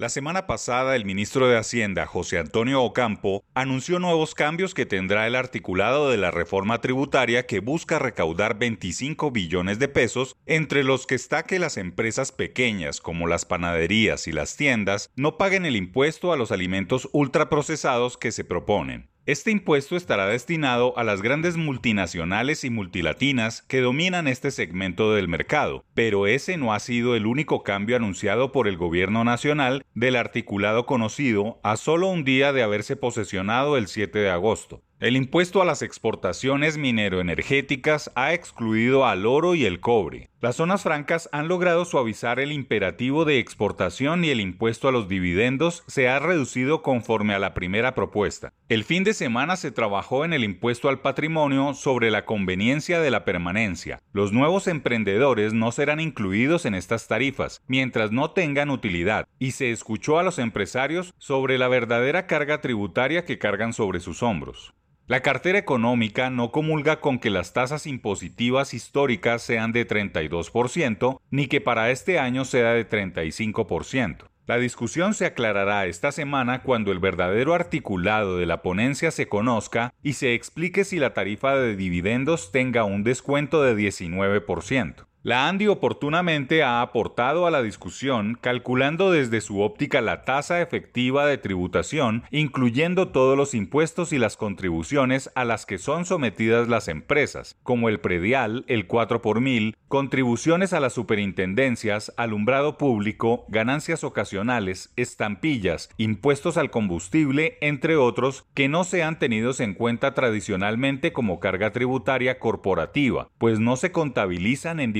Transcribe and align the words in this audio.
La 0.00 0.08
semana 0.08 0.46
pasada, 0.46 0.96
el 0.96 1.04
ministro 1.04 1.46
de 1.46 1.58
Hacienda, 1.58 2.06
José 2.06 2.38
Antonio 2.38 2.82
Ocampo, 2.82 3.44
anunció 3.52 3.98
nuevos 3.98 4.34
cambios 4.34 4.72
que 4.72 4.86
tendrá 4.86 5.26
el 5.26 5.36
articulado 5.36 6.08
de 6.08 6.16
la 6.16 6.30
reforma 6.30 6.80
tributaria 6.80 7.44
que 7.44 7.60
busca 7.60 7.98
recaudar 7.98 8.58
25 8.58 9.30
billones 9.30 9.78
de 9.78 9.88
pesos, 9.88 10.36
entre 10.46 10.84
los 10.84 11.06
que 11.06 11.16
está 11.16 11.42
que 11.42 11.58
las 11.58 11.76
empresas 11.76 12.32
pequeñas, 12.32 13.02
como 13.02 13.26
las 13.26 13.44
panaderías 13.44 14.26
y 14.26 14.32
las 14.32 14.56
tiendas, 14.56 15.10
no 15.16 15.36
paguen 15.36 15.66
el 15.66 15.76
impuesto 15.76 16.32
a 16.32 16.38
los 16.38 16.50
alimentos 16.50 17.10
ultraprocesados 17.12 18.16
que 18.16 18.32
se 18.32 18.44
proponen. 18.44 19.10
Este 19.30 19.52
impuesto 19.52 19.94
estará 19.94 20.26
destinado 20.26 20.98
a 20.98 21.04
las 21.04 21.22
grandes 21.22 21.56
multinacionales 21.56 22.64
y 22.64 22.70
multilatinas 22.70 23.62
que 23.62 23.80
dominan 23.80 24.26
este 24.26 24.50
segmento 24.50 25.14
del 25.14 25.28
mercado, 25.28 25.84
pero 25.94 26.26
ese 26.26 26.56
no 26.56 26.74
ha 26.74 26.80
sido 26.80 27.14
el 27.14 27.26
único 27.26 27.62
cambio 27.62 27.94
anunciado 27.94 28.50
por 28.50 28.66
el 28.66 28.76
gobierno 28.76 29.22
nacional 29.22 29.84
del 29.94 30.16
articulado 30.16 30.84
conocido 30.84 31.60
a 31.62 31.76
solo 31.76 32.08
un 32.08 32.24
día 32.24 32.52
de 32.52 32.64
haberse 32.64 32.96
posesionado 32.96 33.76
el 33.76 33.86
7 33.86 34.18
de 34.18 34.30
agosto. 34.30 34.82
El 34.98 35.14
impuesto 35.14 35.62
a 35.62 35.64
las 35.64 35.82
exportaciones 35.82 36.76
mineroenergéticas 36.76 38.10
ha 38.16 38.34
excluido 38.34 39.06
al 39.06 39.26
oro 39.26 39.54
y 39.54 39.64
el 39.64 39.78
cobre. 39.78 40.29
Las 40.42 40.56
zonas 40.56 40.84
francas 40.84 41.28
han 41.32 41.48
logrado 41.48 41.84
suavizar 41.84 42.40
el 42.40 42.50
imperativo 42.50 43.26
de 43.26 43.38
exportación 43.38 44.24
y 44.24 44.30
el 44.30 44.40
impuesto 44.40 44.88
a 44.88 44.92
los 44.92 45.06
dividendos 45.06 45.84
se 45.86 46.08
ha 46.08 46.18
reducido 46.18 46.80
conforme 46.80 47.34
a 47.34 47.38
la 47.38 47.52
primera 47.52 47.94
propuesta. 47.94 48.54
El 48.70 48.84
fin 48.84 49.04
de 49.04 49.12
semana 49.12 49.56
se 49.56 49.70
trabajó 49.70 50.24
en 50.24 50.32
el 50.32 50.42
impuesto 50.42 50.88
al 50.88 51.00
patrimonio 51.00 51.74
sobre 51.74 52.10
la 52.10 52.24
conveniencia 52.24 53.00
de 53.02 53.10
la 53.10 53.26
permanencia. 53.26 54.00
Los 54.14 54.32
nuevos 54.32 54.66
emprendedores 54.66 55.52
no 55.52 55.72
serán 55.72 56.00
incluidos 56.00 56.64
en 56.64 56.74
estas 56.74 57.06
tarifas 57.06 57.60
mientras 57.66 58.10
no 58.10 58.30
tengan 58.30 58.70
utilidad 58.70 59.28
y 59.38 59.50
se 59.50 59.70
escuchó 59.72 60.18
a 60.18 60.22
los 60.22 60.38
empresarios 60.38 61.12
sobre 61.18 61.58
la 61.58 61.68
verdadera 61.68 62.26
carga 62.26 62.62
tributaria 62.62 63.26
que 63.26 63.38
cargan 63.38 63.74
sobre 63.74 64.00
sus 64.00 64.22
hombros. 64.22 64.72
La 65.10 65.22
cartera 65.22 65.58
económica 65.58 66.30
no 66.30 66.52
comulga 66.52 67.00
con 67.00 67.18
que 67.18 67.30
las 67.30 67.52
tasas 67.52 67.88
impositivas 67.88 68.74
históricas 68.74 69.42
sean 69.42 69.72
de 69.72 69.84
32%, 69.84 71.18
ni 71.32 71.48
que 71.48 71.60
para 71.60 71.90
este 71.90 72.20
año 72.20 72.44
sea 72.44 72.74
de 72.74 72.88
35%. 72.88 74.18
La 74.46 74.58
discusión 74.58 75.14
se 75.14 75.26
aclarará 75.26 75.86
esta 75.86 76.12
semana 76.12 76.62
cuando 76.62 76.92
el 76.92 77.00
verdadero 77.00 77.54
articulado 77.54 78.38
de 78.38 78.46
la 78.46 78.62
ponencia 78.62 79.10
se 79.10 79.26
conozca 79.26 79.92
y 80.00 80.12
se 80.12 80.34
explique 80.34 80.84
si 80.84 81.00
la 81.00 81.12
tarifa 81.12 81.56
de 81.56 81.74
dividendos 81.74 82.52
tenga 82.52 82.84
un 82.84 83.02
descuento 83.02 83.64
de 83.64 83.74
19%. 83.74 85.09
La 85.22 85.48
ANDI 85.48 85.66
oportunamente 85.66 86.62
ha 86.62 86.80
aportado 86.80 87.46
a 87.46 87.50
la 87.50 87.62
discusión 87.62 88.38
calculando 88.40 89.10
desde 89.10 89.42
su 89.42 89.60
óptica 89.60 90.00
la 90.00 90.24
tasa 90.24 90.62
efectiva 90.62 91.26
de 91.26 91.36
tributación, 91.36 92.22
incluyendo 92.30 93.08
todos 93.08 93.36
los 93.36 93.52
impuestos 93.52 94.14
y 94.14 94.18
las 94.18 94.38
contribuciones 94.38 95.30
a 95.34 95.44
las 95.44 95.66
que 95.66 95.76
son 95.76 96.06
sometidas 96.06 96.68
las 96.68 96.88
empresas, 96.88 97.58
como 97.62 97.90
el 97.90 98.00
predial, 98.00 98.64
el 98.66 98.86
4 98.86 99.20
por 99.20 99.42
mil, 99.42 99.76
contribuciones 99.88 100.72
a 100.72 100.80
las 100.80 100.94
superintendencias, 100.94 102.14
alumbrado 102.16 102.78
público, 102.78 103.44
ganancias 103.48 104.04
ocasionales, 104.04 104.90
estampillas, 104.96 105.90
impuestos 105.98 106.56
al 106.56 106.70
combustible, 106.70 107.58
entre 107.60 107.96
otros, 107.96 108.46
que 108.54 108.70
no 108.70 108.84
sean 108.84 109.18
tenidos 109.18 109.60
en 109.60 109.74
cuenta 109.74 110.14
tradicionalmente 110.14 111.12
como 111.12 111.40
carga 111.40 111.72
tributaria 111.72 112.38
corporativa, 112.38 113.28
pues 113.36 113.60
no 113.60 113.76
se 113.76 113.92
contabilizan 113.92 114.80
en 114.80 114.94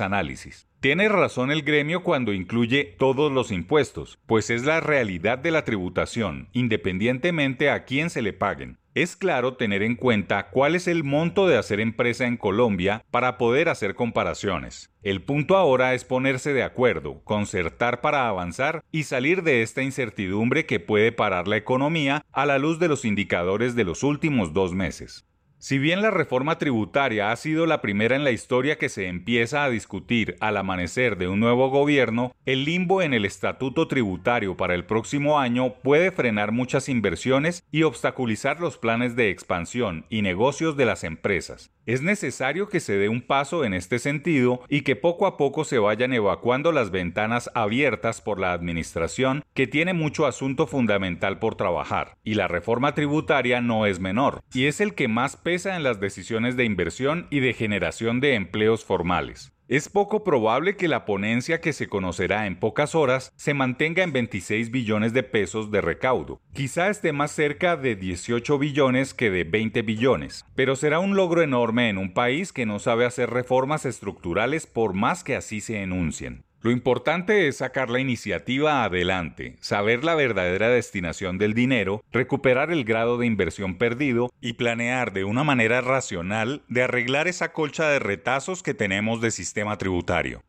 análisis. 0.00 0.68
Tiene 0.80 1.08
razón 1.08 1.50
el 1.50 1.62
gremio 1.62 2.04
cuando 2.04 2.32
incluye 2.32 2.84
todos 2.84 3.32
los 3.32 3.50
impuestos, 3.50 4.18
pues 4.26 4.48
es 4.48 4.64
la 4.64 4.80
realidad 4.80 5.38
de 5.38 5.50
la 5.50 5.64
tributación, 5.64 6.48
independientemente 6.52 7.70
a 7.70 7.84
quién 7.84 8.10
se 8.10 8.22
le 8.22 8.32
paguen. 8.32 8.78
Es 8.94 9.16
claro 9.16 9.54
tener 9.54 9.82
en 9.82 9.94
cuenta 9.94 10.50
cuál 10.50 10.74
es 10.74 10.88
el 10.88 11.04
monto 11.04 11.46
de 11.46 11.56
hacer 11.56 11.78
empresa 11.78 12.26
en 12.26 12.36
Colombia 12.36 13.04
para 13.10 13.38
poder 13.38 13.68
hacer 13.68 13.94
comparaciones. 13.94 14.92
El 15.02 15.22
punto 15.22 15.56
ahora 15.56 15.94
es 15.94 16.04
ponerse 16.04 16.52
de 16.52 16.64
acuerdo, 16.64 17.22
concertar 17.24 18.00
para 18.00 18.28
avanzar 18.28 18.82
y 18.90 19.04
salir 19.04 19.42
de 19.42 19.62
esta 19.62 19.82
incertidumbre 19.82 20.66
que 20.66 20.80
puede 20.80 21.12
parar 21.12 21.48
la 21.48 21.56
economía 21.56 22.24
a 22.32 22.46
la 22.46 22.58
luz 22.58 22.78
de 22.78 22.88
los 22.88 23.04
indicadores 23.04 23.74
de 23.74 23.84
los 23.84 24.02
últimos 24.02 24.52
dos 24.52 24.74
meses. 24.74 25.24
Si 25.60 25.78
bien 25.78 26.02
la 26.02 26.12
reforma 26.12 26.56
tributaria 26.56 27.32
ha 27.32 27.36
sido 27.36 27.66
la 27.66 27.80
primera 27.80 28.14
en 28.14 28.22
la 28.22 28.30
historia 28.30 28.78
que 28.78 28.88
se 28.88 29.08
empieza 29.08 29.64
a 29.64 29.70
discutir 29.70 30.36
al 30.38 30.56
amanecer 30.56 31.18
de 31.18 31.26
un 31.26 31.40
nuevo 31.40 31.68
gobierno, 31.68 32.30
el 32.46 32.64
limbo 32.64 33.02
en 33.02 33.12
el 33.12 33.24
estatuto 33.24 33.88
tributario 33.88 34.56
para 34.56 34.76
el 34.76 34.84
próximo 34.84 35.40
año 35.40 35.74
puede 35.82 36.12
frenar 36.12 36.52
muchas 36.52 36.88
inversiones 36.88 37.64
y 37.72 37.82
obstaculizar 37.82 38.60
los 38.60 38.78
planes 38.78 39.16
de 39.16 39.30
expansión 39.30 40.06
y 40.08 40.22
negocios 40.22 40.76
de 40.76 40.86
las 40.86 41.02
empresas. 41.02 41.72
Es 41.88 42.02
necesario 42.02 42.68
que 42.68 42.80
se 42.80 42.98
dé 42.98 43.08
un 43.08 43.22
paso 43.22 43.64
en 43.64 43.72
este 43.72 43.98
sentido 43.98 44.60
y 44.68 44.82
que 44.82 44.94
poco 44.94 45.26
a 45.26 45.38
poco 45.38 45.64
se 45.64 45.78
vayan 45.78 46.12
evacuando 46.12 46.70
las 46.70 46.90
ventanas 46.90 47.50
abiertas 47.54 48.20
por 48.20 48.38
la 48.38 48.52
Administración, 48.52 49.42
que 49.54 49.66
tiene 49.66 49.94
mucho 49.94 50.26
asunto 50.26 50.66
fundamental 50.66 51.38
por 51.38 51.54
trabajar. 51.54 52.18
Y 52.24 52.34
la 52.34 52.46
reforma 52.46 52.94
tributaria 52.94 53.62
no 53.62 53.86
es 53.86 54.00
menor, 54.00 54.42
y 54.52 54.66
es 54.66 54.82
el 54.82 54.94
que 54.94 55.08
más 55.08 55.38
pesa 55.38 55.76
en 55.76 55.82
las 55.82 55.98
decisiones 55.98 56.58
de 56.58 56.66
inversión 56.66 57.26
y 57.30 57.40
de 57.40 57.54
generación 57.54 58.20
de 58.20 58.34
empleos 58.34 58.84
formales. 58.84 59.57
Es 59.68 59.90
poco 59.90 60.24
probable 60.24 60.76
que 60.76 60.88
la 60.88 61.04
ponencia 61.04 61.60
que 61.60 61.74
se 61.74 61.88
conocerá 61.88 62.46
en 62.46 62.58
pocas 62.58 62.94
horas 62.94 63.34
se 63.36 63.52
mantenga 63.52 64.02
en 64.02 64.14
26 64.14 64.70
billones 64.70 65.12
de 65.12 65.22
pesos 65.22 65.70
de 65.70 65.82
recaudo. 65.82 66.40
Quizá 66.54 66.88
esté 66.88 67.12
más 67.12 67.32
cerca 67.32 67.76
de 67.76 67.94
18 67.94 68.58
billones 68.58 69.12
que 69.12 69.30
de 69.30 69.44
20 69.44 69.82
billones, 69.82 70.46
pero 70.54 70.74
será 70.74 71.00
un 71.00 71.16
logro 71.16 71.42
enorme 71.42 71.90
en 71.90 71.98
un 71.98 72.14
país 72.14 72.54
que 72.54 72.64
no 72.64 72.78
sabe 72.78 73.04
hacer 73.04 73.28
reformas 73.28 73.84
estructurales 73.84 74.66
por 74.66 74.94
más 74.94 75.22
que 75.22 75.36
así 75.36 75.60
se 75.60 75.82
enuncien. 75.82 76.47
Lo 76.60 76.72
importante 76.72 77.46
es 77.46 77.58
sacar 77.58 77.88
la 77.88 78.00
iniciativa 78.00 78.82
adelante, 78.82 79.56
saber 79.60 80.02
la 80.02 80.16
verdadera 80.16 80.68
destinación 80.68 81.38
del 81.38 81.54
dinero, 81.54 82.02
recuperar 82.10 82.72
el 82.72 82.84
grado 82.84 83.16
de 83.16 83.26
inversión 83.26 83.78
perdido 83.78 84.32
y 84.40 84.54
planear 84.54 85.12
de 85.12 85.22
una 85.22 85.44
manera 85.44 85.80
racional 85.82 86.62
de 86.66 86.82
arreglar 86.82 87.28
esa 87.28 87.52
colcha 87.52 87.88
de 87.88 88.00
retazos 88.00 88.64
que 88.64 88.74
tenemos 88.74 89.20
de 89.20 89.30
sistema 89.30 89.78
tributario. 89.78 90.42